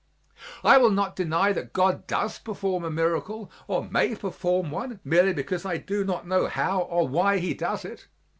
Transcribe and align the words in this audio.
I 0.63 0.79
will 0.79 0.89
not 0.89 1.15
deny 1.15 1.53
that 1.53 1.73
God 1.73 2.07
does 2.07 2.39
perform 2.39 2.83
a 2.83 2.89
miracle 2.89 3.51
or 3.67 3.87
may 3.87 4.15
perform 4.15 4.71
one 4.71 4.99
merely 5.03 5.31
because 5.31 5.63
I 5.63 5.77
do 5.77 6.03
not 6.03 6.25
know 6.25 6.47
how 6.47 6.79
or 6.79 7.07
why 7.07 7.37
He 7.37 7.53
does 7.53 7.85
it. 7.85 8.07